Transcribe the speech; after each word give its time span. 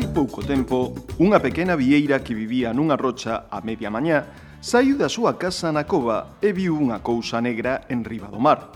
Hai 0.00 0.08
pouco 0.16 0.40
tempo, 0.40 0.96
unha 1.20 1.44
pequena 1.44 1.76
vieira 1.76 2.24
que 2.24 2.32
vivía 2.32 2.72
nunha 2.72 2.96
rocha 2.96 3.52
a 3.52 3.60
media 3.60 3.92
mañá 3.92 4.32
saiu 4.56 4.96
da 4.96 5.12
súa 5.12 5.36
casa 5.36 5.68
na 5.76 5.84
cova 5.84 6.40
e 6.40 6.56
viu 6.56 6.72
unha 6.72 7.04
cousa 7.04 7.36
negra 7.44 7.84
en 7.92 8.00
riba 8.08 8.32
do 8.32 8.40
mar. 8.40 8.72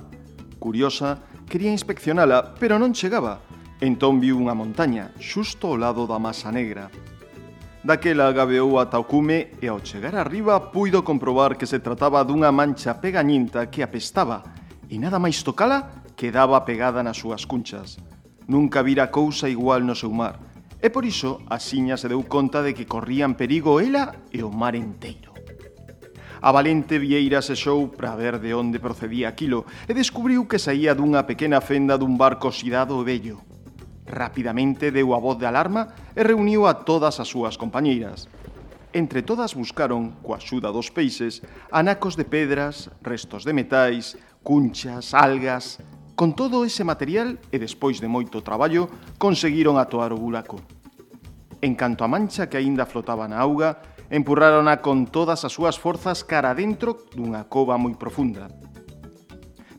Curiosa, 0.60 1.24
quería 1.48 1.72
inspeccionala, 1.72 2.52
pero 2.60 2.76
non 2.76 2.92
chegaba. 2.92 3.40
Entón 3.80 4.20
viu 4.20 4.36
unha 4.36 4.52
montaña, 4.52 5.16
xusto 5.16 5.72
ao 5.72 5.80
lado 5.80 6.04
da 6.04 6.20
masa 6.20 6.52
negra. 6.52 6.92
Daquela 7.80 8.28
gabeou 8.28 8.76
ata 8.76 9.00
o 9.00 9.08
cume 9.08 9.56
e 9.64 9.72
ao 9.72 9.80
chegar 9.80 10.20
arriba 10.20 10.76
puido 10.76 11.08
comprobar 11.08 11.56
que 11.56 11.64
se 11.64 11.80
trataba 11.80 12.20
dunha 12.20 12.52
mancha 12.52 13.00
pegañinta 13.00 13.72
que 13.72 13.80
apestaba 13.80 14.44
e 14.92 15.00
nada 15.00 15.16
máis 15.16 15.40
tocala 15.40 16.04
quedaba 16.20 16.68
pegada 16.68 17.00
nas 17.00 17.16
súas 17.16 17.48
cunchas. 17.48 17.96
Nunca 18.44 18.84
vira 18.84 19.08
cousa 19.08 19.48
igual 19.48 19.88
no 19.88 19.96
seu 19.96 20.12
mar 20.12 20.52
E 20.84 20.92
por 20.92 21.08
iso, 21.08 21.40
a 21.48 21.56
xiña 21.56 21.96
se 21.96 22.12
deu 22.12 22.20
conta 22.28 22.60
de 22.60 22.76
que 22.76 22.84
corrían 22.84 23.40
perigo 23.40 23.80
ela 23.80 24.20
e 24.28 24.44
o 24.44 24.52
mar 24.52 24.76
enteiro. 24.76 25.32
A 26.44 26.52
valente 26.52 27.00
Vieira 27.00 27.40
sexou 27.40 27.88
para 27.88 28.12
ver 28.20 28.36
de 28.36 28.52
onde 28.52 28.84
procedía 28.84 29.32
aquilo 29.32 29.64
e 29.88 29.96
descubriu 29.96 30.44
que 30.44 30.60
saía 30.60 30.92
dunha 30.92 31.24
pequena 31.24 31.64
fenda 31.64 31.96
dun 31.96 32.20
barco 32.20 32.52
oxidado 32.52 33.00
e 33.00 33.08
bello. 33.08 33.40
Rapidamente 34.04 34.92
deu 34.92 35.16
a 35.16 35.22
voz 35.24 35.40
de 35.40 35.48
alarma 35.48 35.88
e 36.12 36.20
reuniu 36.20 36.68
a 36.68 36.84
todas 36.84 37.16
as 37.16 37.32
súas 37.32 37.56
compañeiras. 37.56 38.28
Entre 38.92 39.24
todas 39.24 39.56
buscaron, 39.56 40.20
coa 40.20 40.36
axuda 40.36 40.68
dos 40.68 40.92
peixes, 40.92 41.40
anacos 41.72 42.12
de 42.12 42.28
pedras, 42.28 42.92
restos 43.00 43.48
de 43.48 43.56
metais, 43.56 44.20
cunchas, 44.44 45.16
algas... 45.16 45.80
Con 46.14 46.38
todo 46.38 46.62
ese 46.62 46.86
material 46.86 47.42
e 47.50 47.58
despois 47.58 47.98
de 47.98 48.06
moito 48.06 48.38
traballo, 48.38 48.86
conseguiron 49.18 49.82
atoar 49.82 50.14
o 50.14 50.22
buraco. 50.22 50.62
En 51.64 51.80
canto 51.80 52.04
a 52.04 52.12
mancha 52.12 52.52
que 52.52 52.60
aínda 52.60 52.84
flotaba 52.84 53.24
na 53.24 53.40
auga, 53.40 53.80
empurrárona 54.12 54.84
con 54.84 55.08
todas 55.08 55.48
as 55.48 55.56
súas 55.56 55.80
forzas 55.80 56.20
cara 56.20 56.52
dentro 56.52 57.08
dunha 57.16 57.48
cova 57.48 57.80
moi 57.80 57.96
profunda. 57.96 58.52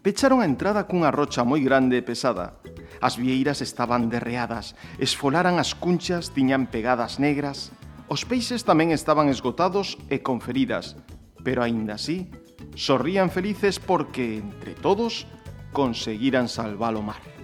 Pecharon 0.02 0.42
a 0.42 0.50
entrada 0.50 0.90
cunha 0.90 1.14
rocha 1.14 1.46
moi 1.46 1.62
grande 1.62 2.02
e 2.02 2.02
pesada. 2.02 2.58
As 3.06 3.22
vieiras 3.22 3.62
estaban 3.62 4.10
derreadas, 4.10 4.74
esfolaran 4.98 5.62
as 5.62 5.78
cunchas, 5.78 6.34
tiñan 6.34 6.66
pegadas 6.74 7.22
negras. 7.22 7.70
Os 8.10 8.26
peixes 8.26 8.66
tamén 8.66 8.90
estaban 8.90 9.30
esgotados 9.30 10.02
e 10.10 10.26
con 10.26 10.42
feridas, 10.42 10.98
pero 11.46 11.62
aínda 11.62 12.02
así, 12.02 12.34
sorrían 12.74 13.30
felices 13.30 13.78
porque, 13.78 14.42
entre 14.42 14.74
todos, 14.74 15.30
conseguiran 15.70 16.50
salvar 16.50 16.98
o 16.98 17.06
mar. 17.06 17.35